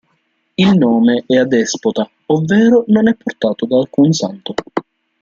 [0.57, 4.55] Il nome è adespota, ovvero non è portato da alcun santo.